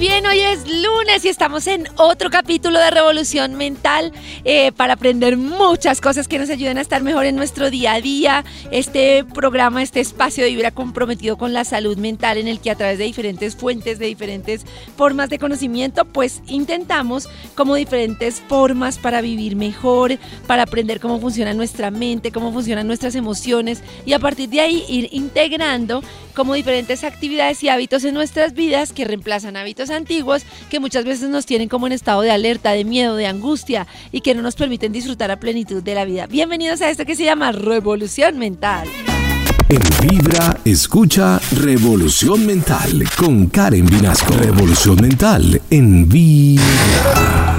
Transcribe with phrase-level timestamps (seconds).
[0.00, 4.12] Bien, hoy es lunes y estamos en otro capítulo de Revolución Mental
[4.44, 8.00] eh, para aprender muchas cosas que nos ayuden a estar mejor en nuestro día a
[8.00, 8.42] día.
[8.70, 12.76] Este programa, este espacio de Vibra comprometido con la salud mental en el que a
[12.76, 14.64] través de diferentes fuentes, de diferentes
[14.96, 21.52] formas de conocimiento, pues intentamos como diferentes formas para vivir mejor, para aprender cómo funciona
[21.52, 26.02] nuestra mente, cómo funcionan nuestras emociones y a partir de ahí ir integrando
[26.34, 31.28] como diferentes actividades y hábitos en nuestras vidas que reemplazan hábitos antiguos que muchas veces
[31.28, 34.56] nos tienen como en estado de alerta, de miedo, de angustia y que no nos
[34.56, 36.26] permiten disfrutar a plenitud de la vida.
[36.26, 38.88] Bienvenidos a esto que se llama Revolución Mental.
[39.68, 44.34] En Vibra, escucha Revolución Mental con Karen Vinasco.
[44.34, 47.49] Revolución Mental en Vibra.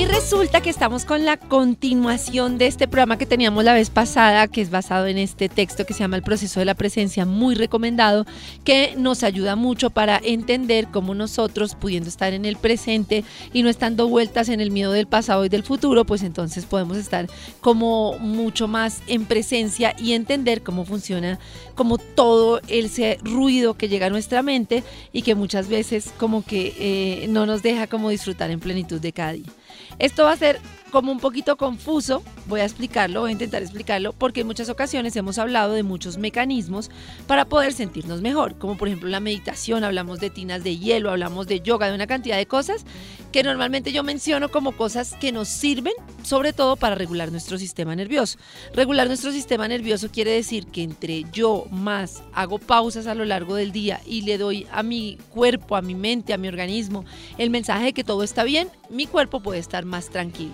[0.00, 4.48] Y resulta que estamos con la continuación de este programa que teníamos la vez pasada,
[4.48, 7.54] que es basado en este texto que se llama El proceso de la presencia, muy
[7.54, 8.24] recomendado,
[8.64, 13.68] que nos ayuda mucho para entender cómo nosotros, pudiendo estar en el presente y no
[13.68, 17.28] estando vueltas en el miedo del pasado y del futuro, pues entonces podemos estar
[17.60, 21.38] como mucho más en presencia y entender cómo funciona
[21.74, 26.74] como todo ese ruido que llega a nuestra mente y que muchas veces como que
[26.78, 29.59] eh, no nos deja como disfrutar en plenitud de cada día.
[29.98, 30.60] Esto va a ser
[30.90, 35.16] como un poquito confuso, voy a explicarlo, voy a intentar explicarlo, porque en muchas ocasiones
[35.16, 36.90] hemos hablado de muchos mecanismos
[37.26, 41.46] para poder sentirnos mejor, como por ejemplo la meditación, hablamos de tinas de hielo, hablamos
[41.46, 42.84] de yoga, de una cantidad de cosas
[43.32, 47.94] que normalmente yo menciono como cosas que nos sirven sobre todo para regular nuestro sistema
[47.96, 48.38] nervioso.
[48.74, 53.54] Regular nuestro sistema nervioso quiere decir que entre yo más hago pausas a lo largo
[53.54, 57.04] del día y le doy a mi cuerpo, a mi mente, a mi organismo
[57.38, 60.52] el mensaje de que todo está bien, mi cuerpo puede estar más tranquilo,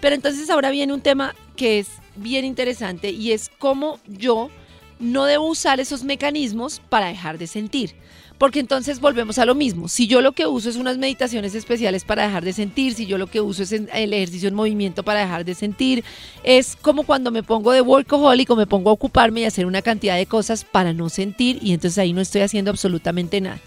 [0.00, 4.50] Pero entonces ahora viene un tema que es bien interesante y es cómo yo
[4.98, 7.94] no debo usar esos mecanismos para dejar de sentir.
[8.38, 9.88] Porque entonces volvemos a lo mismo.
[9.88, 13.16] Si yo lo que uso es unas meditaciones especiales para dejar de sentir, si yo
[13.16, 16.04] lo que uso es el ejercicio en movimiento para dejar de sentir,
[16.44, 19.80] es como cuando me pongo de workaholic o me pongo a ocuparme y hacer una
[19.80, 23.58] cantidad de cosas para no sentir y entonces ahí no estoy haciendo absolutamente nada.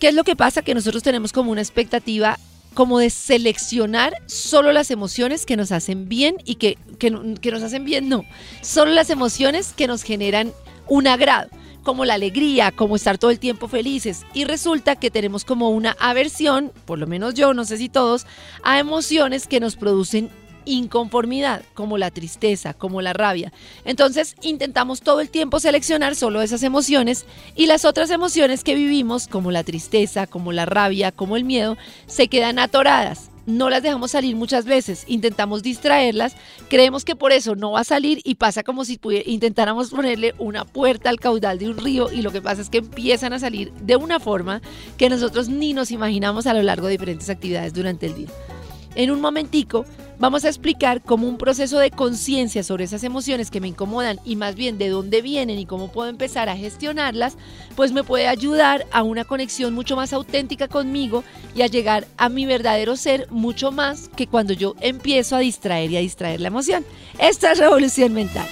[0.00, 0.62] ¿Qué es lo que pasa?
[0.62, 2.40] Que nosotros tenemos como una expectativa
[2.74, 7.84] como de seleccionar solo las emociones que nos hacen bien y que, que, nos hacen
[7.84, 8.24] bien, no,
[8.60, 10.52] solo las emociones que nos generan
[10.88, 11.48] un agrado
[11.82, 14.24] como la alegría, como estar todo el tiempo felices.
[14.34, 18.24] Y resulta que tenemos como una aversión, por lo menos yo, no sé si todos,
[18.62, 20.30] a emociones que nos producen
[20.64, 23.52] inconformidad, como la tristeza, como la rabia.
[23.84, 29.28] Entonces intentamos todo el tiempo seleccionar solo esas emociones y las otras emociones que vivimos,
[29.28, 33.30] como la tristeza, como la rabia, como el miedo, se quedan atoradas.
[33.44, 36.36] No las dejamos salir muchas veces, intentamos distraerlas,
[36.68, 40.64] creemos que por eso no va a salir y pasa como si intentáramos ponerle una
[40.64, 43.72] puerta al caudal de un río y lo que pasa es que empiezan a salir
[43.72, 44.62] de una forma
[44.96, 48.28] que nosotros ni nos imaginamos a lo largo de diferentes actividades durante el día.
[48.94, 49.84] En un momentico
[50.18, 54.36] vamos a explicar cómo un proceso de conciencia sobre esas emociones que me incomodan y
[54.36, 57.36] más bien de dónde vienen y cómo puedo empezar a gestionarlas,
[57.74, 62.28] pues me puede ayudar a una conexión mucho más auténtica conmigo y a llegar a
[62.28, 66.48] mi verdadero ser mucho más que cuando yo empiezo a distraer y a distraer la
[66.48, 66.84] emoción.
[67.18, 68.46] Esta es revolución mental.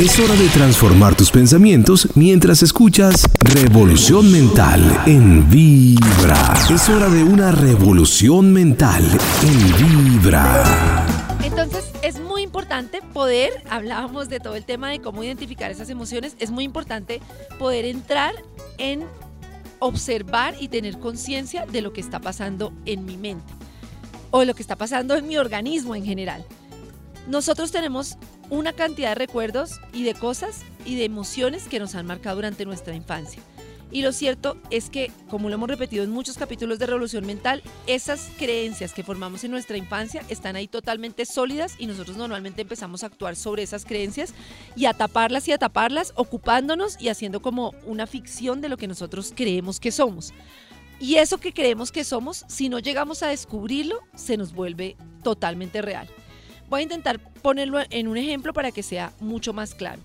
[0.00, 6.52] Es hora de transformar tus pensamientos mientras escuchas Revolución Mental en Vibra.
[6.68, 9.04] Es hora de una revolución mental
[9.44, 11.06] en Vibra.
[11.44, 16.34] Entonces es muy importante poder, hablábamos de todo el tema de cómo identificar esas emociones,
[16.40, 17.20] es muy importante
[17.60, 18.34] poder entrar
[18.78, 19.04] en
[19.78, 23.52] observar y tener conciencia de lo que está pasando en mi mente
[24.32, 26.44] o lo que está pasando en mi organismo en general.
[27.28, 28.18] Nosotros tenemos
[28.50, 32.64] una cantidad de recuerdos y de cosas y de emociones que nos han marcado durante
[32.64, 33.42] nuestra infancia.
[33.94, 37.62] Y lo cierto es que, como lo hemos repetido en muchos capítulos de Revolución Mental,
[37.86, 43.04] esas creencias que formamos en nuestra infancia están ahí totalmente sólidas y nosotros normalmente empezamos
[43.04, 44.34] a actuar sobre esas creencias
[44.74, 48.88] y a taparlas y a taparlas, ocupándonos y haciendo como una ficción de lo que
[48.88, 50.34] nosotros creemos que somos.
[50.98, 55.82] Y eso que creemos que somos, si no llegamos a descubrirlo, se nos vuelve totalmente
[55.82, 56.08] real.
[56.68, 60.00] Voy a intentar ponerlo en un ejemplo para que sea mucho más claro.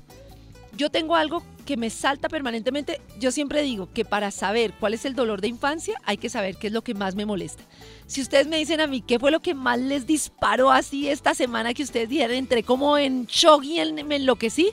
[0.78, 3.02] yo tengo algo que me salta permanentemente.
[3.20, 6.56] Yo siempre digo que para saber cuál es el dolor de infancia hay que saber
[6.56, 7.64] qué es lo que más me molesta.
[8.08, 11.34] Si ustedes me dicen a mí qué fue lo que más les disparó así esta
[11.36, 14.72] semana que ustedes dijeron, entré como en shock y me enloquecí,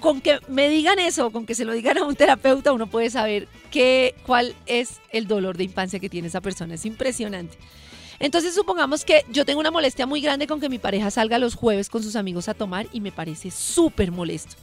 [0.00, 3.10] con que me digan eso, con que se lo digan a un terapeuta, uno puede
[3.10, 6.74] saber qué, cuál es el dolor de infancia que tiene esa persona.
[6.74, 7.58] Es impresionante.
[8.20, 11.54] Entonces supongamos que yo tengo una molestia muy grande con que mi pareja salga los
[11.54, 14.56] jueves con sus amigos a tomar y me parece súper molesto.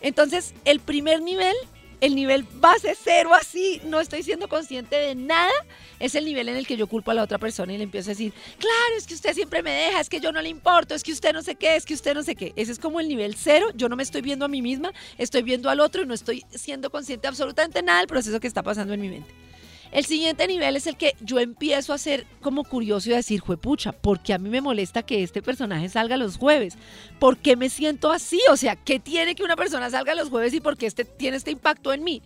[0.00, 1.54] Entonces el primer nivel
[2.00, 5.52] el nivel base cero así, no estoy siendo consciente de nada,
[5.98, 8.10] es el nivel en el que yo culpo a la otra persona y le empiezo
[8.10, 10.94] a decir, claro, es que usted siempre me deja, es que yo no le importo,
[10.94, 12.52] es que usted no sé qué, es que usted no sé qué.
[12.56, 15.42] Ese es como el nivel cero, yo no me estoy viendo a mí misma, estoy
[15.42, 18.94] viendo al otro y no estoy siendo consciente absolutamente nada del proceso que está pasando
[18.94, 19.47] en mi mente.
[19.90, 23.40] El siguiente nivel es el que yo empiezo a ser como curioso y a decir,
[23.40, 26.76] juepucha, ¿por qué a mí me molesta que este personaje salga los jueves?
[27.18, 28.40] ¿Por qué me siento así?
[28.50, 31.36] O sea, ¿qué tiene que una persona salga los jueves y por qué este, tiene
[31.38, 32.22] este impacto en mí?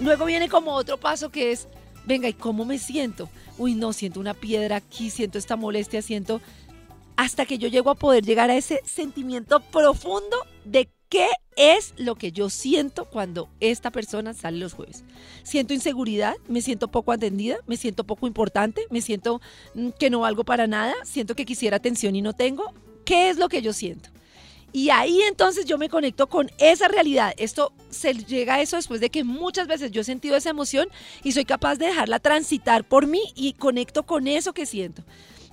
[0.00, 1.68] Luego viene como otro paso que es,
[2.04, 3.30] venga, ¿y cómo me siento?
[3.56, 6.40] Uy, no, siento una piedra aquí, siento esta molestia, siento...
[7.16, 11.26] Hasta que yo llego a poder llegar a ese sentimiento profundo de ¿Qué
[11.60, 15.04] es lo que yo siento cuando esta persona sale los jueves?
[15.42, 19.42] Siento inseguridad, me siento poco atendida, me siento poco importante, me siento
[19.74, 22.72] mm, que no valgo para nada, siento que quisiera atención y no tengo.
[23.04, 24.08] ¿Qué es lo que yo siento?
[24.72, 27.34] Y ahí entonces yo me conecto con esa realidad.
[27.36, 30.88] Esto se llega a eso después de que muchas veces yo he sentido esa emoción
[31.24, 35.02] y soy capaz de dejarla transitar por mí y conecto con eso que siento.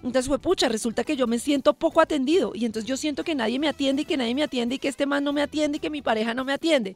[0.08, 3.36] Entonces fue pucha, resulta que yo me siento poco atendido y entonces yo siento que
[3.36, 5.78] nadie me atiende y que nadie me atiende y que este man no me atiende
[5.78, 6.96] y que mi pareja no me atiende.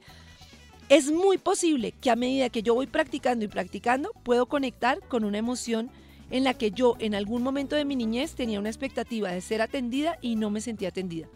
[0.88, 5.26] Es muy posible que a medida que yo voy practicando y practicando, puedo conectar con
[5.26, 5.92] una emoción
[6.30, 9.62] en la que yo en algún momento de mi niñez tenía una expectativa de ser
[9.62, 11.28] atendida y no me sentía atendida.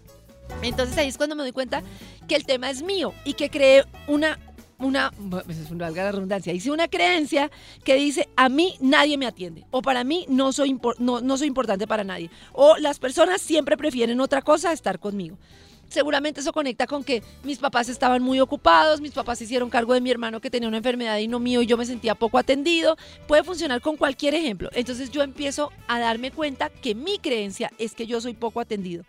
[0.61, 1.83] Entonces ahí es cuando me doy cuenta
[2.27, 4.39] que el tema es mío y que creé una
[4.79, 5.11] una,
[5.47, 7.49] es valga la redundancia, hice una creencia
[7.83, 11.47] que dice, a mí nadie me atiende, o para mí no soy, no, no soy
[11.47, 15.37] importante para nadie, o las personas siempre prefieren otra cosa a estar conmigo.
[15.87, 20.01] Seguramente eso conecta con que mis papás estaban muy ocupados, mis papás hicieron cargo de
[20.01, 22.97] mi hermano que tenía una enfermedad y no mío y yo me sentía poco atendido.
[23.27, 24.69] Puede funcionar con cualquier ejemplo.
[24.73, 29.03] Entonces yo empiezo a darme cuenta que mi creencia es que yo soy poco atendido.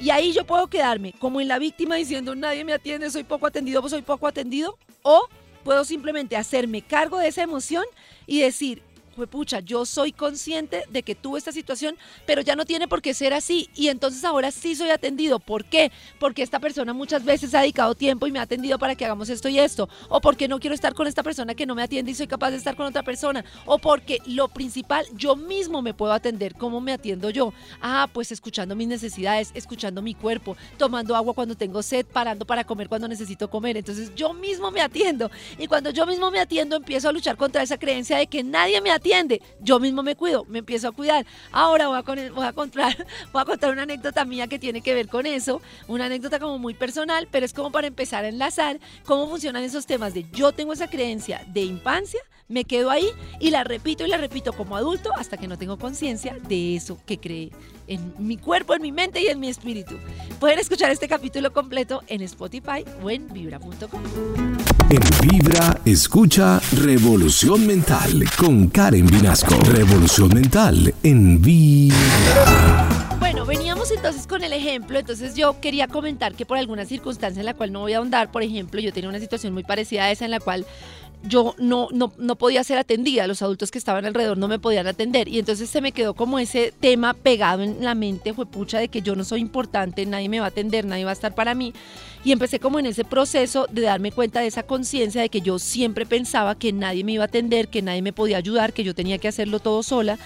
[0.00, 3.46] Y ahí yo puedo quedarme como en la víctima diciendo nadie me atiende, soy poco
[3.46, 4.78] atendido, soy poco atendido.
[5.02, 5.28] O
[5.64, 7.84] puedo simplemente hacerme cargo de esa emoción
[8.26, 8.82] y decir,
[9.26, 13.14] pucha, yo soy consciente de que tuve esta situación, pero ya no tiene por qué
[13.14, 13.68] ser así.
[13.74, 15.38] Y entonces ahora sí soy atendido.
[15.38, 15.90] ¿Por qué?
[16.18, 19.28] Porque esta persona muchas veces ha dedicado tiempo y me ha atendido para que hagamos
[19.28, 19.88] esto y esto.
[20.08, 22.50] O porque no quiero estar con esta persona que no me atiende y soy capaz
[22.50, 23.44] de estar con otra persona.
[23.66, 26.54] O porque lo principal, yo mismo me puedo atender.
[26.54, 27.52] ¿Cómo me atiendo yo?
[27.80, 32.64] Ah, pues escuchando mis necesidades, escuchando mi cuerpo, tomando agua cuando tengo sed, parando para
[32.64, 33.76] comer cuando necesito comer.
[33.76, 35.30] Entonces yo mismo me atiendo.
[35.58, 38.80] Y cuando yo mismo me atiendo, empiezo a luchar contra esa creencia de que nadie
[38.80, 39.07] me atiende
[39.60, 41.26] yo mismo me cuido, me empiezo a cuidar.
[41.52, 44.94] Ahora voy a, voy a, contar, voy a contar una anécdota mía que tiene que
[44.94, 48.78] ver con eso, una anécdota como muy personal, pero es como para empezar a enlazar
[49.04, 53.08] cómo funcionan esos temas de yo tengo esa creencia de infancia, me quedo ahí
[53.40, 56.98] y la repito y la repito como adulto hasta que no tengo conciencia de eso
[57.06, 57.52] que creé
[57.86, 59.96] en mi cuerpo, en mi mente y en mi espíritu.
[60.40, 64.02] Pueden escuchar este capítulo completo en Spotify o en vibra.com.
[64.90, 69.54] En Vibra, escucha Revolución Mental con Karen Vinasco.
[69.64, 72.88] Revolución Mental en Vibra.
[73.18, 77.46] Bueno, veníamos entonces con el ejemplo, entonces yo quería comentar que por alguna circunstancia en
[77.46, 80.10] la cual no voy a ahondar, por ejemplo, yo tenía una situación muy parecida a
[80.10, 80.64] esa en la cual
[81.22, 84.86] yo no, no, no, podía ser atendida, los adultos que estaban alrededor no me podían
[84.86, 85.28] atender.
[85.28, 88.88] Y entonces se me quedó como ese tema pegado en la mente, fue pucha de
[88.88, 91.54] que yo no soy importante, nadie me va a atender, nadie va a estar para
[91.54, 91.74] mí.
[92.24, 95.58] Y empecé como en ese proceso de darme cuenta de esa conciencia de que yo
[95.58, 98.94] siempre pensaba que nadie me iba a atender, que nadie me podía ayudar, que yo
[98.94, 100.18] tenía que hacerlo todo sola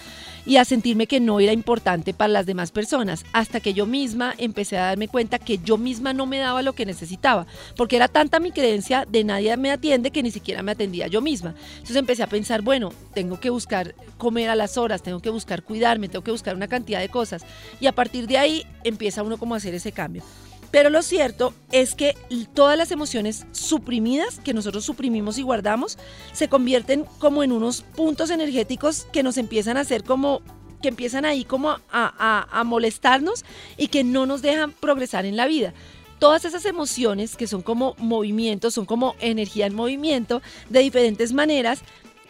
[0.47, 4.35] y a sentirme que no era importante para las demás personas, hasta que yo misma
[4.39, 7.47] empecé a darme cuenta que yo misma no me daba lo que necesitaba,
[7.77, 11.21] porque era tanta mi creencia de nadie me atiende que ni siquiera me atendía yo
[11.21, 11.55] misma.
[11.75, 15.63] Entonces empecé a pensar, bueno, tengo que buscar comer a las horas, tengo que buscar
[15.63, 17.45] cuidarme, tengo que buscar una cantidad de cosas.
[17.81, 20.23] Y a partir de ahí empieza uno como a hacer ese cambio.
[20.73, 22.17] Pero lo cierto es que
[22.55, 25.99] todas las emociones suprimidas que nosotros suprimimos y guardamos
[26.33, 30.41] se convierten como en unos puntos energéticos que nos empiezan a hacer como
[30.81, 33.45] que empiezan ahí como a, molestarnos
[33.77, 35.75] y que no nos dejan progresar en la vida.
[36.19, 41.83] Todas esas emociones que son como movimientos, son como energía en movimiento de diferentes maneras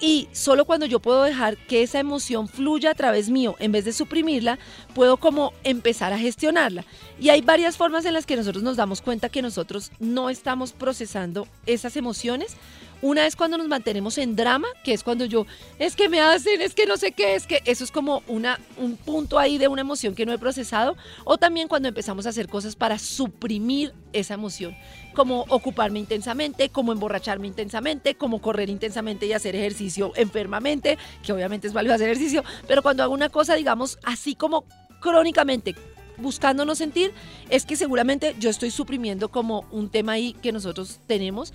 [0.05, 3.85] Y solo cuando yo puedo dejar que esa emoción fluya a través mío, en vez
[3.85, 4.59] de suprimirla,
[4.97, 6.85] puedo como empezar a gestionarla.
[7.21, 10.73] Y hay varias formas en las que nosotros nos damos cuenta que nosotros no estamos
[10.73, 12.57] procesando esas emociones.
[13.03, 15.45] Una es cuando nos mantenemos en drama, que es cuando yo,
[15.81, 18.61] es que me hacen, es que no sé qué, es que eso es como una,
[18.79, 20.97] un punto ahí de una emoción que no he procesado.
[21.25, 24.77] O también cuando empezamos a hacer cosas para suprimir esa emoción,
[25.15, 31.67] como ocuparme intensamente, como emborracharme intensamente, como correr intensamente y hacer ejercicio enfermamente, que obviamente
[31.67, 34.65] es válido hacer ejercicio, pero cuando hago una cosa, digamos, así como
[35.01, 35.75] crónicamente,
[36.19, 37.13] buscando no sentir,
[37.51, 41.53] es que seguramente yo estoy suprimiendo como un tema ahí que nosotros tenemos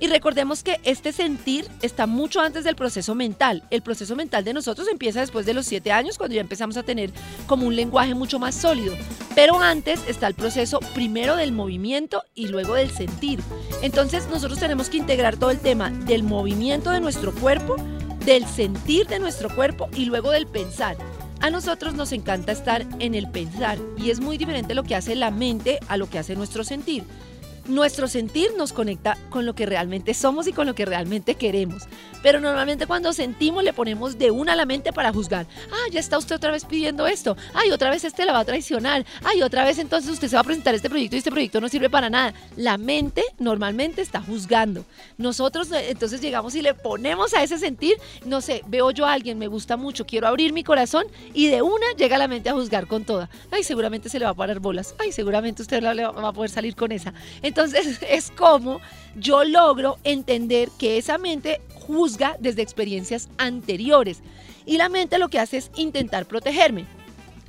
[0.00, 3.62] y recordemos que este sentir está mucho antes del proceso mental.
[3.70, 6.82] El proceso mental de nosotros empieza después de los siete años, cuando ya empezamos a
[6.82, 7.12] tener
[7.46, 8.94] como un lenguaje mucho más sólido.
[9.34, 13.40] Pero antes está el proceso primero del movimiento y luego del sentir.
[13.82, 17.76] Entonces nosotros tenemos que integrar todo el tema del movimiento de nuestro cuerpo,
[18.26, 20.96] del sentir de nuestro cuerpo y luego del pensar.
[21.40, 25.14] A nosotros nos encanta estar en el pensar y es muy diferente lo que hace
[25.14, 27.04] la mente a lo que hace nuestro sentir
[27.66, 31.84] nuestro sentir nos conecta con lo que realmente somos y con lo que realmente queremos.
[32.22, 35.46] Pero normalmente cuando sentimos le ponemos de una a la mente para juzgar.
[35.70, 37.36] Ah, ya está usted otra vez pidiendo esto.
[37.52, 39.04] Ay, otra vez este la va a traicionar.
[39.22, 41.68] Ay, otra vez entonces usted se va a presentar este proyecto y este proyecto no
[41.68, 42.34] sirve para nada.
[42.56, 44.84] La mente normalmente está juzgando.
[45.18, 49.12] Nosotros eh, entonces llegamos y le ponemos a ese sentir, no sé, veo yo a
[49.12, 52.54] alguien, me gusta mucho, quiero abrir mi corazón y de una llega la mente a
[52.54, 53.28] juzgar con toda.
[53.50, 54.94] Ay, seguramente se le va a parar bolas.
[54.98, 57.12] Ay, seguramente usted va a poder salir con esa.
[58.08, 58.80] es como
[59.16, 64.20] yo logro entender que esa mente juzga desde experiencias anteriores
[64.66, 66.86] y la mente lo que hace es intentar protegerme.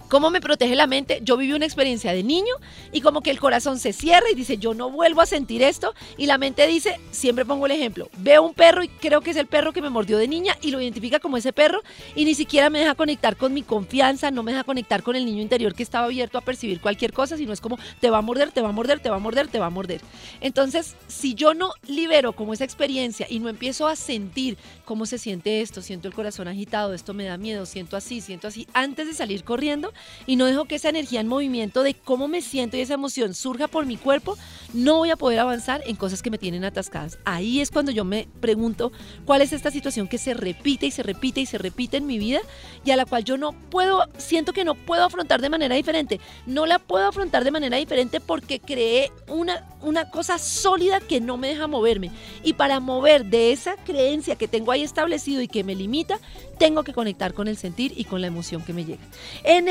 [0.09, 1.19] ¿Cómo me protege la mente?
[1.23, 2.53] Yo viví una experiencia de niño
[2.91, 5.95] y como que el corazón se cierra y dice, yo no vuelvo a sentir esto.
[6.15, 9.37] Y la mente dice, siempre pongo el ejemplo, veo un perro y creo que es
[9.37, 11.81] el perro que me mordió de niña y lo identifica como ese perro
[12.15, 15.25] y ni siquiera me deja conectar con mi confianza, no me deja conectar con el
[15.25, 18.21] niño interior que estaba abierto a percibir cualquier cosa, sino es como, te va a
[18.21, 20.01] morder, te va a morder, te va a morder, te va a morder.
[20.39, 25.17] Entonces, si yo no libero como esa experiencia y no empiezo a sentir cómo se
[25.17, 29.07] siente esto, siento el corazón agitado, esto me da miedo, siento así, siento así, antes
[29.07, 29.91] de salir corriendo,
[30.25, 33.33] y no dejo que esa energía en movimiento de cómo me siento y esa emoción
[33.33, 34.37] surja por mi cuerpo,
[34.73, 37.17] no voy a poder avanzar en cosas que me tienen atascadas.
[37.25, 38.91] Ahí es cuando yo me pregunto
[39.25, 42.19] cuál es esta situación que se repite y se repite y se repite en mi
[42.19, 42.41] vida
[42.83, 46.19] y a la cual yo no puedo, siento que no puedo afrontar de manera diferente.
[46.45, 51.37] No la puedo afrontar de manera diferente porque creé una, una cosa sólida que no
[51.37, 52.11] me deja moverme.
[52.43, 56.19] Y para mover de esa creencia que tengo ahí establecido y que me limita,
[56.57, 59.03] tengo que conectar con el sentir y con la emoción que me llega.
[59.43, 59.67] En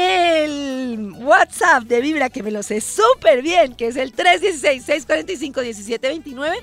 [1.25, 6.54] WhatsApp de Vibra, que me lo sé súper bien, que es el 316-645-1729,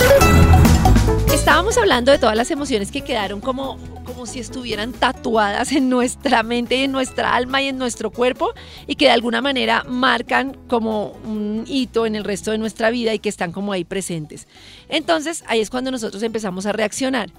[1.34, 6.44] Estábamos hablando de todas las emociones que quedaron como, como si estuvieran tatuadas en nuestra
[6.44, 8.54] mente, en nuestra alma y en nuestro cuerpo
[8.86, 13.16] y que de alguna manera marcan como un hito en el resto de nuestra vida
[13.16, 14.48] y que están como ahí presentes.
[14.90, 17.32] Entonces ahí es cuando nosotros empezamos a reaccionar.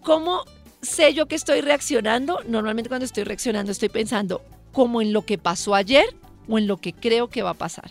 [0.00, 0.44] ¿Cómo
[0.82, 4.42] sé yo que estoy reaccionando, normalmente cuando estoy reaccionando estoy pensando
[4.72, 6.04] como en lo que pasó ayer
[6.48, 7.90] o en lo que creo que va a pasar.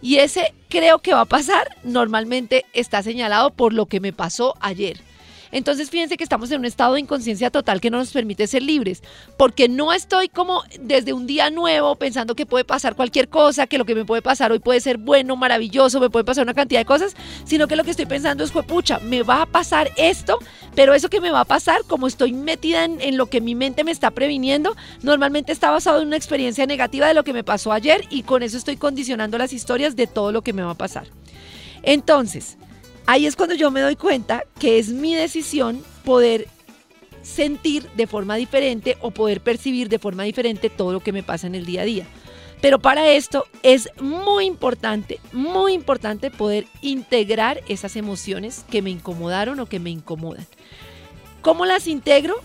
[0.00, 4.54] Y ese creo que va a pasar normalmente está señalado por lo que me pasó
[4.60, 5.00] ayer.
[5.52, 8.62] Entonces fíjense que estamos en un estado de inconsciencia total que no nos permite ser
[8.62, 9.02] libres,
[9.36, 13.78] porque no estoy como desde un día nuevo pensando que puede pasar cualquier cosa, que
[13.78, 16.80] lo que me puede pasar hoy puede ser bueno, maravilloso, me puede pasar una cantidad
[16.80, 20.38] de cosas, sino que lo que estoy pensando es, pucha, me va a pasar esto,
[20.74, 23.54] pero eso que me va a pasar, como estoy metida en, en lo que mi
[23.54, 27.44] mente me está previniendo, normalmente está basado en una experiencia negativa de lo que me
[27.44, 30.70] pasó ayer y con eso estoy condicionando las historias de todo lo que me va
[30.70, 31.06] a pasar.
[31.82, 32.56] Entonces,
[33.06, 36.48] ahí es cuando yo me doy cuenta que es mi decisión poder
[37.22, 41.46] sentir de forma diferente o poder percibir de forma diferente todo lo que me pasa
[41.46, 42.06] en el día a día.
[42.60, 49.58] Pero para esto es muy importante, muy importante poder integrar esas emociones que me incomodaron
[49.58, 50.46] o que me incomodan.
[51.40, 52.36] ¿Cómo las integro?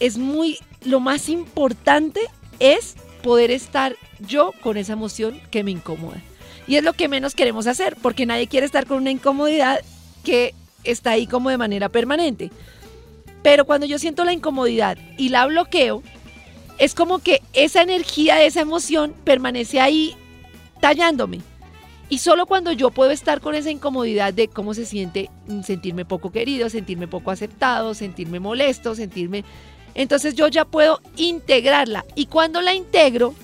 [0.00, 2.20] Es muy, lo más importante
[2.58, 6.20] es poder estar yo con esa emoción que me incomoda.
[6.66, 9.80] Y es lo que menos queremos hacer, porque nadie quiere estar con una incomodidad
[10.22, 12.50] que está ahí como de manera permanente.
[13.42, 16.02] Pero cuando yo siento la incomodidad y la bloqueo,
[16.78, 20.14] es como que esa energía, esa emoción permanece ahí
[20.80, 21.40] tallándome.
[22.08, 25.30] Y solo cuando yo puedo estar con esa incomodidad de cómo se siente
[25.64, 29.44] sentirme poco querido, sentirme poco aceptado, sentirme molesto, sentirme...
[29.94, 32.04] Entonces yo ya puedo integrarla.
[32.14, 33.34] Y cuando la integro,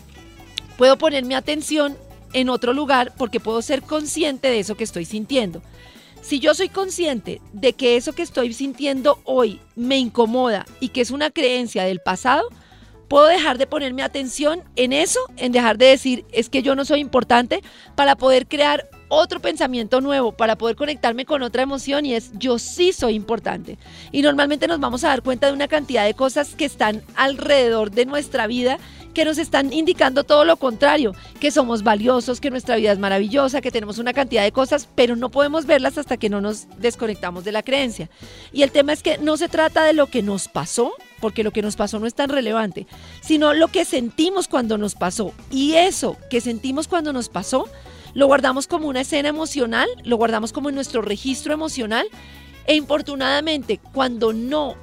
[0.76, 1.97] puedo poner mi atención
[2.32, 5.62] en otro lugar porque puedo ser consciente de eso que estoy sintiendo.
[6.22, 11.00] Si yo soy consciente de que eso que estoy sintiendo hoy me incomoda y que
[11.00, 12.48] es una creencia del pasado,
[13.08, 16.75] puedo dejar de poner mi atención en eso, en dejar de decir es que yo
[16.75, 17.62] no soy importante,
[17.94, 22.58] para poder crear otro pensamiento nuevo, para poder conectarme con otra emoción y es yo
[22.58, 23.78] sí soy importante.
[24.12, 27.90] Y normalmente nos vamos a dar cuenta de una cantidad de cosas que están alrededor
[27.90, 28.78] de nuestra vida
[29.15, 33.61] que nos están indicando todo lo contrario, que somos valiosos, que nuestra vida es maravillosa,
[33.61, 37.45] que tenemos una cantidad de cosas, pero no podemos verlas hasta que no nos desconectamos
[37.45, 38.11] de la creencia.
[38.53, 41.50] Y el tema es que no se trata de lo que nos pasó, porque lo
[41.50, 42.87] que nos pasó no es tan relevante,
[43.21, 45.33] sino lo que sentimos cuando nos pasó.
[45.50, 47.69] Y eso que sentimos cuando nos pasó,
[48.15, 52.07] lo guardamos como una escena emocional, lo guardamos como en nuestro registro emocional,
[52.67, 54.77] e infortunadamente cuando no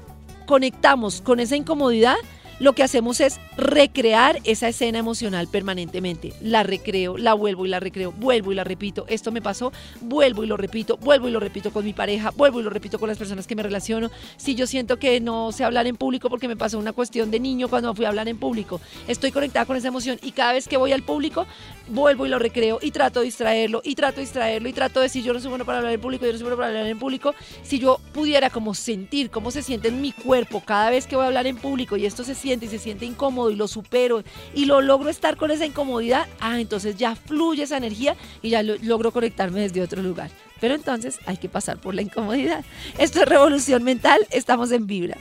[0.45, 2.15] conectamos con esa incomodidad,
[2.59, 6.33] lo que hacemos es recrear esa escena emocional permanentemente.
[6.41, 9.05] La recreo, la vuelvo y la recreo, vuelvo y la repito.
[9.07, 12.59] Esto me pasó, vuelvo y lo repito, vuelvo y lo repito con mi pareja, vuelvo
[12.59, 14.09] y lo repito con las personas que me relaciono.
[14.37, 17.39] Si yo siento que no sé hablar en público porque me pasó una cuestión de
[17.39, 20.67] niño cuando fui a hablar en público, estoy conectada con esa emoción y cada vez
[20.67, 21.45] que voy al público,
[21.87, 25.05] vuelvo y lo recreo y trato de distraerlo y trato de distraerlo y trato de
[25.05, 26.87] decir yo no soy bueno para hablar en público, yo no soy bueno para hablar
[26.87, 27.35] en público.
[27.63, 31.23] Si yo pudiera como sentir cómo se siente en mi cuerpo cada vez que voy
[31.23, 34.23] a hablar en público y esto se y se siente incómodo y lo supero
[34.53, 38.61] y lo logro estar con esa incomodidad, ah, entonces ya fluye esa energía y ya
[38.63, 40.29] logro conectarme desde otro lugar.
[40.61, 42.63] Pero entonces hay que pasar por la incomodidad.
[42.97, 45.17] Esto es revolución mental, estamos en vibra.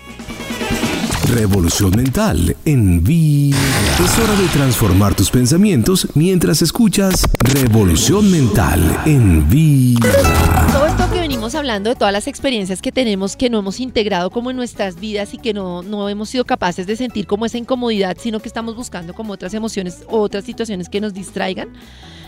[1.29, 3.59] Revolución mental en Vibra.
[3.99, 10.13] Es hora de transformar tus pensamientos mientras escuchas Revolución mental en Vibra.
[10.71, 14.31] Todo esto que venimos hablando de todas las experiencias que tenemos que no hemos integrado
[14.31, 17.59] como en nuestras vidas y que no, no hemos sido capaces de sentir como esa
[17.59, 21.71] incomodidad, sino que estamos buscando como otras emociones o otras situaciones que nos distraigan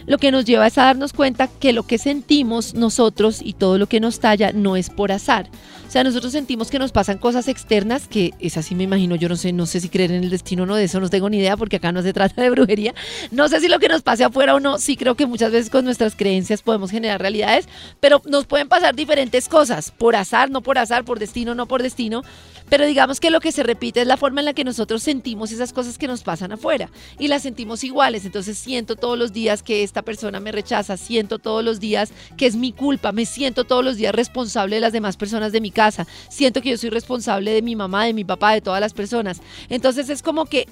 [0.07, 3.77] lo que nos lleva es a darnos cuenta que lo que sentimos nosotros y todo
[3.77, 5.49] lo que nos talla no es por azar.
[5.87, 9.29] O sea, nosotros sentimos que nos pasan cosas externas, que es así me imagino, yo
[9.29, 11.31] no sé, no sé si creer en el destino o no, de eso no tengo
[11.31, 12.93] ni idea, porque acá no se trata de brujería.
[13.31, 15.71] No sé si lo que nos pase afuera o no, sí creo que muchas veces
[15.71, 17.69] con nuestras creencias podemos generar realidades,
[18.01, 21.83] pero nos pueden pasar diferentes cosas, por azar, no por azar, por destino, no por
[21.83, 22.23] destino.
[22.69, 25.53] Pero digamos que lo que se repite es la forma en la que nosotros sentimos
[25.53, 28.25] esas cosas que nos pasan afuera y las sentimos iguales.
[28.25, 32.47] Entonces siento todos los días que esta persona me rechaza, siento todos los días que
[32.47, 35.71] es mi culpa, me siento todos los días responsable de las demás personas de mi
[35.77, 38.95] casa, siento que yo soy responsable de mi mamá, de mi papá, de todas las
[38.95, 39.43] personas.
[39.69, 40.67] Entonces es como que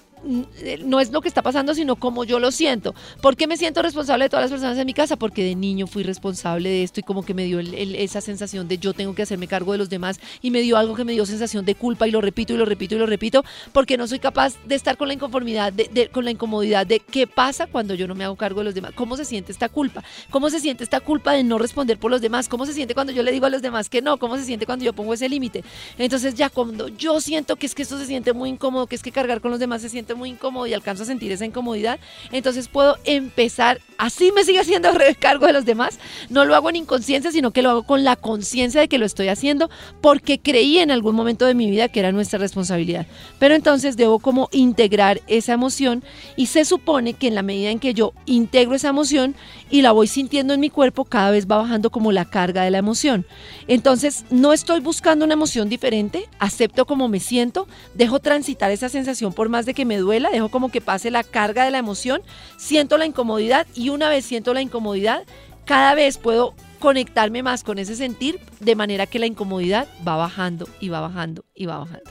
[0.85, 2.95] no es lo que está pasando, sino como yo lo siento.
[3.21, 5.17] ¿Por qué me siento responsable de todas las personas en mi casa?
[5.17, 8.79] Porque de niño fui responsable de esto y como que me dio esa sensación de
[8.79, 11.27] yo tengo que hacerme cargo de los demás y me dio algo que me dio
[11.27, 14.19] sensación de culpa y lo repito y lo repito y lo repito porque no soy
[14.19, 18.07] capaz de estar con la inconformidad, de, con la incomodidad de qué pasa cuando yo
[18.07, 18.93] no me hago cargo de los demás.
[18.95, 20.03] ¿Cómo se siente esta culpa?
[20.31, 22.49] ¿Cómo se siente esta culpa de no responder por los demás?
[22.49, 24.19] ¿Cómo se siente cuando yo le digo a los demás que no?
[24.19, 25.65] ¿Cómo se siente cuando yo pongo ese límite?
[25.99, 29.03] Entonces ya cuando yo siento que es que esto se siente muy incómodo, que es
[29.03, 31.99] que cargar con los demás se siente muy incómodo y alcanzo a sentir esa incomodidad,
[32.33, 35.99] entonces puedo empezar, así me sigue haciendo recargo de los demás,
[36.31, 39.07] no lo hago en inconsciencia, sino que lo hago con la conciencia de que lo
[39.07, 43.07] estoy haciendo porque creí en algún momento de mi vida que era nuestra responsabilidad.
[43.39, 46.05] Pero entonces debo como integrar esa emoción
[46.37, 49.35] y se supone que en la medida en que yo integro esa emoción
[49.71, 52.71] y la voy sintiendo en mi cuerpo, cada vez va bajando como la carga de
[52.71, 53.27] la emoción.
[53.67, 59.33] Entonces no estoy buscando una emoción diferente, acepto como me siento, dejo transitar esa sensación
[59.33, 62.23] por más de que me duela, dejo como que pase la carga de la emoción,
[62.57, 65.25] siento la incomodidad y una vez siento la incomodidad,
[65.65, 70.69] cada vez puedo conectarme más con ese sentir de manera que la incomodidad va bajando
[70.81, 72.11] y va bajando y va bajando.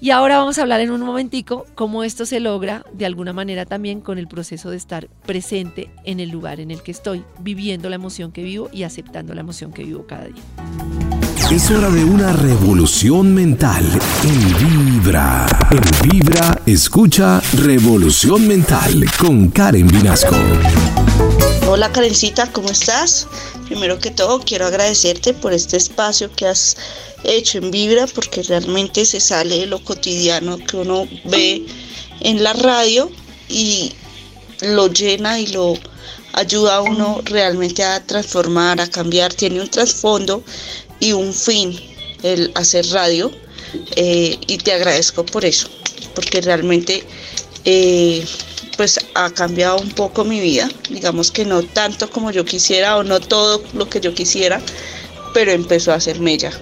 [0.00, 3.66] Y ahora vamos a hablar en un momentico cómo esto se logra de alguna manera
[3.66, 7.88] también con el proceso de estar presente en el lugar en el que estoy, viviendo
[7.88, 11.27] la emoción que vivo y aceptando la emoción que vivo cada día.
[11.50, 13.82] Es hora de una revolución mental
[14.22, 15.46] en Vibra.
[15.70, 20.36] En Vibra, escucha Revolución Mental con Karen Vinasco.
[21.66, 23.26] Hola Karencita, ¿cómo estás?
[23.64, 26.76] Primero que todo, quiero agradecerte por este espacio que has
[27.24, 31.64] hecho en Vibra porque realmente se sale de lo cotidiano que uno ve
[32.20, 33.10] en la radio
[33.48, 33.94] y
[34.60, 35.78] lo llena y lo
[36.34, 40.44] ayuda a uno realmente a transformar, a cambiar, tiene un trasfondo
[41.00, 41.78] y un fin
[42.22, 43.30] el hacer radio
[43.96, 45.68] eh, y te agradezco por eso,
[46.14, 47.04] porque realmente
[47.64, 48.24] eh,
[48.76, 53.02] pues ha cambiado un poco mi vida, digamos que no tanto como yo quisiera o
[53.02, 54.60] no todo lo que yo quisiera,
[55.34, 56.52] pero empezó a hacer mella.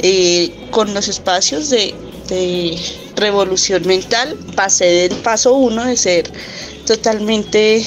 [0.00, 1.94] Eh, con los espacios de,
[3.16, 6.30] revolución mental pasé del paso uno de ser
[6.86, 7.84] totalmente,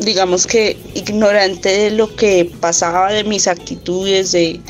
[0.00, 4.60] digamos que ignorante de lo que pasaba, de mis actitudes, de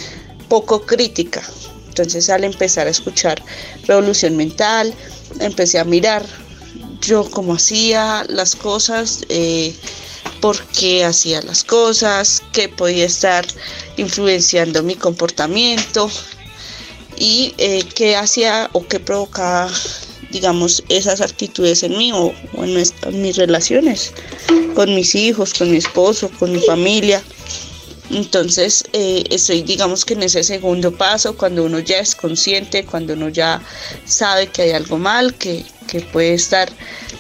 [0.49, 1.43] poco crítica.
[1.89, 3.43] Entonces al empezar a escuchar
[3.87, 4.95] revolución mental,
[5.41, 6.25] empecé a mirar
[7.01, 9.75] yo cómo hacía las cosas, eh,
[10.41, 13.47] por qué hacía las cosas, qué podía estar
[13.97, 16.11] influenciando mi comportamiento
[17.17, 19.71] y eh, qué hacía o qué provocaba,
[20.31, 24.13] digamos, esas actitudes en mí o, en, mis relaciones
[24.75, 27.23] con mis hijos, con mi esposo, con mi familia.
[28.11, 33.15] Entonces eh, estoy digamos que en ese segundo paso, cuando uno ya es consciente, cuando
[33.15, 33.63] uno ya
[34.05, 35.65] sabe que hay algo mal, que,
[36.13, 36.71] puede estar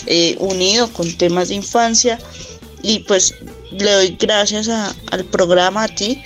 [0.06, 2.20] eh, unido con temas de infancia
[2.82, 3.34] y pues
[3.72, 6.22] le doy gracias al programa a ti.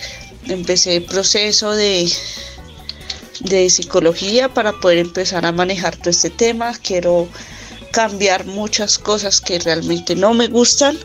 [0.47, 2.07] Empecé el proceso de,
[3.41, 6.73] de psicología para poder empezar a manejar todo este tema.
[6.83, 7.29] Quiero
[7.93, 10.99] cambiar muchas cosas que realmente no me gustan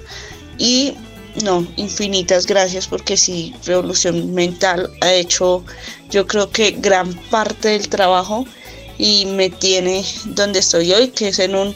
[0.58, 0.96] y
[1.44, 5.63] no, infinitas gracias porque sí, Revolución Mental ha hecho
[6.10, 8.46] yo creo que gran parte del trabajo
[8.98, 11.76] y me tiene donde estoy hoy, que es en un,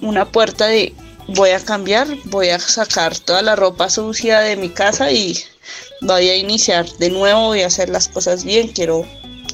[0.00, 0.94] una puerta de
[1.28, 5.36] voy a cambiar, voy a sacar toda la ropa sucia de mi casa y
[6.00, 9.04] voy a iniciar de nuevo, voy a hacer las cosas bien, quiero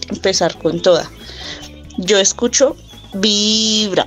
[0.08, 1.10] empezar con toda.
[1.98, 2.76] Yo escucho
[3.14, 4.06] Vibra.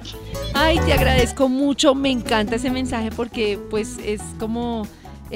[0.54, 4.88] Ay, te agradezco mucho, me encanta ese mensaje porque pues es como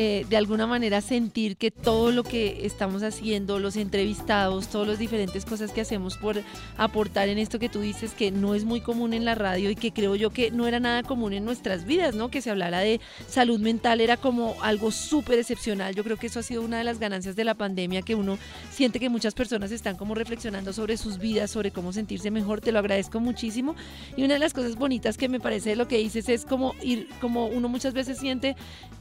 [0.01, 4.97] eh, de alguna manera sentir que todo lo que estamos haciendo, los entrevistados, todas las
[4.97, 6.41] diferentes cosas que hacemos por
[6.77, 9.75] aportar en esto que tú dices que no es muy común en la radio y
[9.75, 12.31] que creo yo que no era nada común en nuestras vidas, ¿no?
[12.31, 15.93] Que se hablara de salud mental era como algo súper excepcional.
[15.93, 18.37] Yo creo que eso ha sido una de las ganancias de la pandemia, que uno
[18.71, 22.61] siente que muchas personas están como reflexionando sobre sus vidas, sobre cómo sentirse mejor.
[22.61, 23.75] Te lo agradezco muchísimo.
[24.15, 26.73] Y una de las cosas bonitas que me parece de lo que dices es como
[26.81, 28.55] ir, como uno muchas veces siente,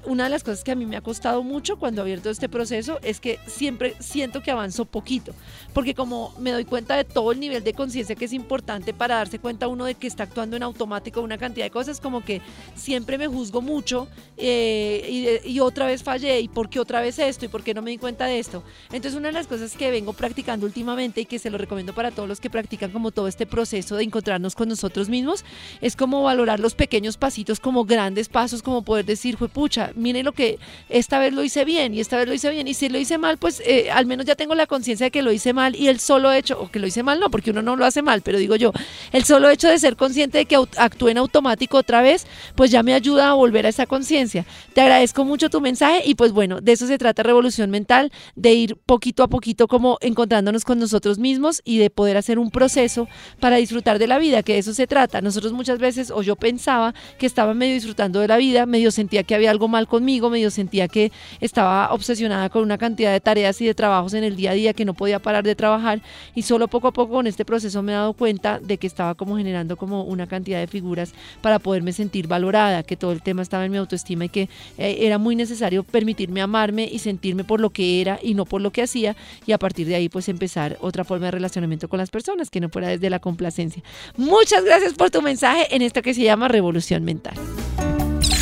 [0.05, 2.49] una de las cosas que a mí me ha costado mucho cuando he abierto este
[2.49, 5.35] proceso es que siempre siento que avanzo poquito,
[5.73, 9.17] porque como me doy cuenta de todo el nivel de conciencia que es importante para
[9.17, 12.41] darse cuenta uno de que está actuando en automático una cantidad de cosas, como que
[12.75, 17.45] siempre me juzgo mucho eh, y, otra vez fallé y por qué otra vez esto
[17.45, 18.63] y por qué no me di cuenta de esto.
[18.93, 22.11] Entonces una de las cosas que vengo practicando últimamente y que se lo recomiendo para
[22.11, 25.45] todos los que practican como todo este proceso de encontrarnos con nosotros mismos
[25.81, 30.23] es como valorar los pequeños pasitos como grandes pasos, como poder decir, fue pucha, mire
[30.23, 32.89] lo que esta vez lo hice bien y esta vez lo hice bien y si
[32.89, 35.53] lo hice mal, pues eh, al menos ya tengo la conciencia de que lo hice
[35.53, 37.85] mal y el solo hecho, o que lo hice mal no, porque uno no lo
[37.85, 38.73] hace mal, pero digo yo,
[39.13, 42.83] el solo hecho de ser consciente de que actúe en automático otra vez, pues ya
[42.83, 44.45] me ayuda a volver a esa conciencia.
[44.75, 48.53] Te agradezco mucho tu mensaje y pues bueno, de eso se trata Revolución Mental, de
[48.55, 53.09] ir poquito a poquito como encontrándonos con nosotros mismos y de poder hacer un proceso
[53.41, 55.21] para disfrutar de la vida, que de eso se trata.
[55.21, 59.23] Nosotros muchas veces, o yo pensaba que estaba medio disfrutando de la vida, medio sentía
[59.23, 63.61] que había algo mal conmigo, medio sentía que estaba obsesionada con una cantidad de tareas
[63.61, 66.03] y de trabajos en el día a día que no podía parar de trabajar
[66.35, 69.15] y solo poco a poco con este proceso me he dado cuenta de que estaba
[69.15, 73.43] como generando como una cantidad de figuras para poderme sentir valorada, que todo el tema
[73.43, 77.61] estaba en mi autoestima y que eh, era muy necesario permitirme amarme y sentirme por
[77.61, 79.15] lo que era y no por lo que hacía
[79.47, 82.61] y a partir de ahí pues empezar otra forma de relacionamiento con las personas que
[82.61, 83.83] no fuera desde la complacencia.
[84.17, 87.35] Muchas gracias por tu mensaje en esto que se llama Revolución Mental.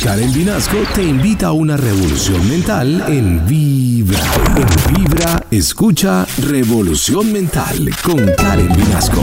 [0.07, 4.21] Karen Vinasco te invita a una revolución mental en Vibra.
[4.55, 9.21] En Vibra, escucha Revolución Mental con Karen Vinasco.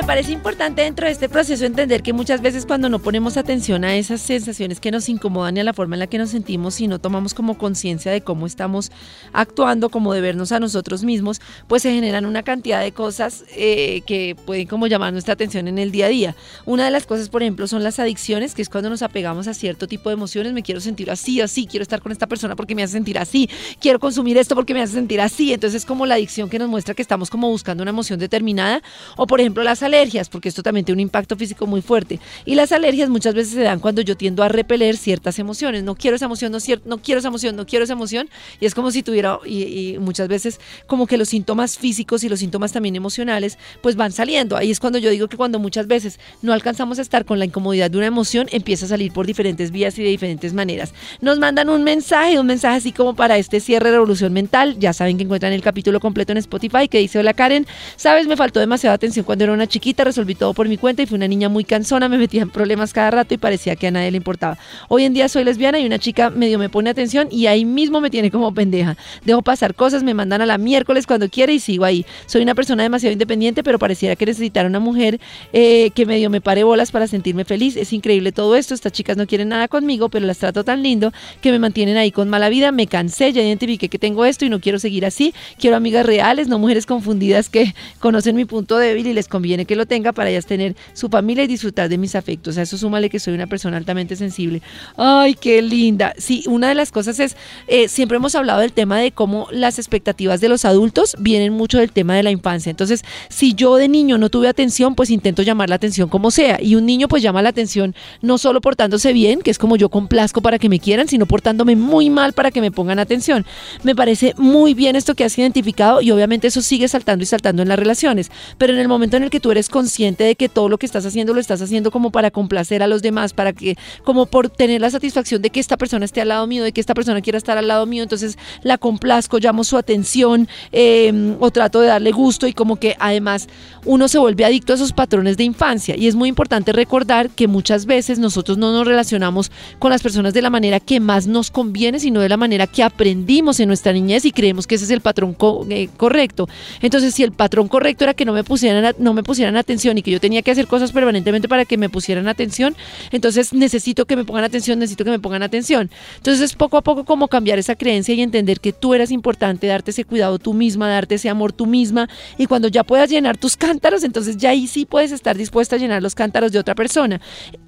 [0.00, 3.84] Me parece importante dentro de este proceso entender que muchas veces cuando no ponemos atención
[3.84, 6.80] a esas sensaciones que nos incomodan y a la forma en la que nos sentimos
[6.80, 8.90] y no tomamos como conciencia de cómo estamos
[9.34, 14.00] actuando, como de vernos a nosotros mismos, pues se generan una cantidad de cosas eh,
[14.06, 16.36] que pueden como llamar nuestra atención en el día a día.
[16.64, 19.54] Una de las cosas, por ejemplo, son las adicciones, que es cuando nos apegamos a
[19.54, 22.74] cierto tipo de emociones, me quiero sentir así, así, quiero estar con esta persona porque
[22.74, 25.52] me hace sentir así, quiero consumir esto porque me hace sentir así.
[25.52, 28.82] Entonces es como la adicción que nos muestra que estamos como buscando una emoción determinada.
[29.18, 32.20] O por ejemplo las alergias, porque esto también tiene un impacto físico muy fuerte.
[32.44, 35.82] Y las alergias muchas veces se dan cuando yo tiendo a repeler ciertas emociones.
[35.82, 38.28] No quiero esa emoción, no, no quiero esa emoción, no quiero esa emoción.
[38.60, 42.28] Y es como si tuviera, y, y muchas veces como que los síntomas físicos y
[42.28, 44.56] los síntomas también emocionales pues van saliendo.
[44.56, 47.44] Ahí es cuando yo digo que cuando muchas veces no alcanzamos a estar con la
[47.44, 50.94] incomodidad de una emoción, empieza a salir por diferentes vías y de diferentes maneras.
[51.20, 54.76] Nos mandan un mensaje, un mensaje así como para este cierre de Revolución Mental.
[54.78, 58.36] Ya saben que encuentran el capítulo completo en Spotify que dice, hola Karen, sabes, me
[58.36, 61.26] faltó demasiada atención cuando era una chiquita, resolví todo por mi cuenta y fui una
[61.26, 64.18] niña muy cansona, me metía en problemas cada rato y parecía que a nadie le
[64.18, 64.58] importaba.
[64.88, 68.02] Hoy en día soy lesbiana y una chica medio me pone atención y ahí mismo
[68.02, 68.98] me tiene como pendeja.
[69.24, 72.04] Dejo pasar cosas, me mandan a la miércoles cuando quiere y sigo ahí.
[72.26, 75.18] Soy una persona demasiado independiente, pero pareciera que necesitara una mujer
[75.54, 77.76] eh, que medio me pare bolas para sentirme feliz.
[77.76, 78.74] Es increíble todo esto.
[78.74, 82.12] Estas chicas no quieren nada conmigo, pero las trato tan lindo que me mantienen ahí
[82.12, 82.70] con mala vida.
[82.70, 85.32] Me cansé, ya identifiqué que tengo esto y no quiero seguir así.
[85.58, 89.76] Quiero amigas reales, no mujeres confundidas que conocen mi punto débil y les conviene que
[89.76, 92.58] lo tenga para ellas tener su familia y disfrutar de mis afectos.
[92.58, 94.62] A eso súmale que soy una persona altamente sensible.
[94.96, 96.12] Ay, qué linda.
[96.18, 97.36] Sí, una de las cosas es,
[97.68, 101.78] eh, siempre hemos hablado del tema de cómo las expectativas de los adultos vienen mucho
[101.78, 102.68] del tema de la infancia.
[102.68, 106.58] Entonces, si yo de niño no tuve atención, pues intento llamar la atención como sea.
[106.60, 109.88] Y un niño pues llama la atención no solo portándose bien, que es como yo
[109.88, 113.46] complazco para que me quieran, sino portándome muy mal para que me pongan atención.
[113.84, 117.62] Me parece muy bien esto que has identificado y obviamente eso sigue saltando y saltando
[117.62, 118.32] en las relaciones.
[118.58, 120.86] Pero en el momento en el que tú eres consciente de que todo lo que
[120.86, 124.48] estás haciendo lo estás haciendo como para complacer a los demás, para que, como por
[124.48, 127.20] tener la satisfacción de que esta persona esté al lado mío, de que esta persona
[127.20, 131.88] quiera estar al lado mío, entonces la complazco, llamo su atención em, o trato de
[131.88, 133.48] darle gusto y como que además
[133.84, 135.96] uno se vuelve adicto a esos patrones de infancia.
[135.96, 140.34] Y es muy importante recordar que muchas veces nosotros no nos relacionamos con las personas
[140.34, 143.92] de la manera que más nos conviene, sino de la manera que aprendimos en nuestra
[143.92, 145.36] niñez y creemos que ese es el patrón
[145.70, 146.48] eh, correcto.
[146.80, 150.02] Entonces, si el patrón correcto era que no me pusieran no me pusieran atención y
[150.02, 152.76] que yo tenía que hacer cosas permanentemente para que me pusieran atención,
[153.10, 155.90] entonces necesito que me pongan atención, necesito que me pongan atención.
[156.16, 159.66] Entonces, es poco a poco como cambiar esa creencia y entender que tú eras importante,
[159.66, 162.08] darte ese cuidado tú misma, darte ese amor tú misma
[162.38, 165.78] y cuando ya puedas llenar tus cántaros, entonces ya ahí sí puedes estar dispuesta a
[165.78, 167.20] llenar los cántaros de otra persona.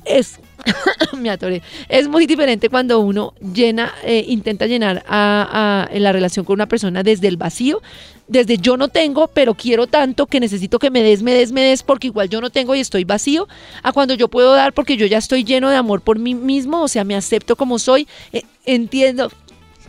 [0.04, 0.38] Es
[1.16, 1.62] me atoré.
[1.88, 7.02] Es muy diferente cuando uno llena, eh, intenta llenar a, la relación con una persona
[7.02, 7.82] desde el vacío,
[8.28, 11.62] desde yo no tengo, pero quiero tanto que necesito que me des, me des, me
[11.62, 13.48] des, porque igual yo no tengo y estoy vacío,
[13.82, 16.82] a cuando yo puedo dar porque yo ya estoy lleno de amor por mí mismo,
[16.82, 19.30] o sea, me acepto como soy, eh, entiendo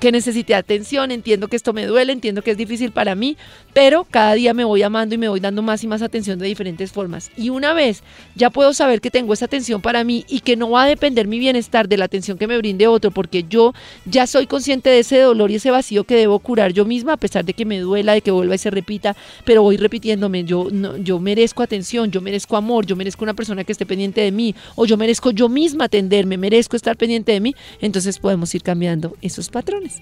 [0.03, 3.37] que necesite atención, entiendo que esto me duele, entiendo que es difícil para mí,
[3.73, 6.45] pero cada día me voy amando y me voy dando más y más atención de
[6.45, 7.31] diferentes formas.
[7.37, 8.03] Y una vez
[8.35, 11.25] ya puedo saber que tengo esa atención para mí y que no va a depender
[11.25, 14.99] mi bienestar de la atención que me brinde otro, porque yo ya soy consciente de
[14.99, 17.79] ese dolor y ese vacío que debo curar yo misma, a pesar de que me
[17.79, 22.11] duela, de que vuelva y se repita, pero voy repitiéndome, yo, no, yo merezco atención,
[22.11, 25.31] yo merezco amor, yo merezco una persona que esté pendiente de mí, o yo merezco
[25.31, 29.92] yo misma atenderme, merezco estar pendiente de mí, entonces podemos ir cambiando esos patrones.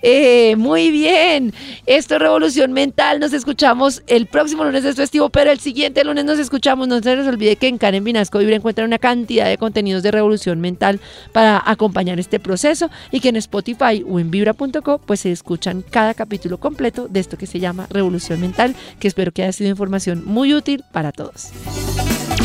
[0.00, 1.52] Eh, muy bien,
[1.86, 3.18] esto es Revolución Mental.
[3.18, 6.86] Nos escuchamos el próximo lunes de festivo, pero el siguiente lunes nos escuchamos.
[6.88, 10.10] No se les olvide que en Karen Vinasco Vibre encuentran una cantidad de contenidos de
[10.10, 11.00] Revolución Mental
[11.32, 16.14] para acompañar este proceso y que en Spotify o en Vibra.co pues se escuchan cada
[16.14, 20.22] capítulo completo de esto que se llama Revolución Mental, que espero que haya sido información
[20.24, 21.50] muy útil para todos.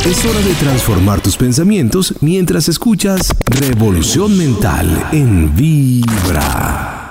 [0.05, 7.02] Es hora de transformar tus pensamientos mientras escuchas Revolución Mental en Vibra.